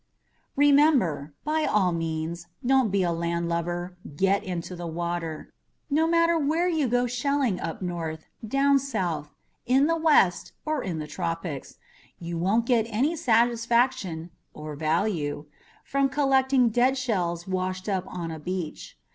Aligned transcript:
REMEMBER 0.55 1.35
by 1.43 1.63
all 1.63 1.91
means, 1.91 2.47
don't 2.65 2.89
be 2.89 3.03
a 3.03 3.11
landlubber. 3.11 3.95
Get 4.15 4.43
into 4.43 4.75
the 4.75 4.87
water. 4.87 5.53
No 5.91 6.07
matter 6.07 6.39
whether 6.39 6.67
you 6.69 6.87
go 6.87 7.05
shelling 7.05 7.59
up 7.59 7.83
North, 7.83 8.25
down 8.43 8.79
South, 8.79 9.35
in 9.67 9.85
the 9.85 9.95
West 9.95 10.53
or 10.65 10.81
in 10.81 10.97
the 10.97 11.05
Tropics, 11.05 11.77
you 12.17 12.35
won't 12.39 12.65
get 12.65 12.87
any 12.89 13.15
satisfaction 13.15 14.31
(or 14.55 14.75
value) 14.75 15.45
from 15.83 16.09
collecting 16.09 16.69
dead 16.69 16.97
shells 16.97 17.47
washed 17.47 17.87
up 17.87 18.05
on 18.07 18.31
a 18.31 18.39
beach. 18.39 18.97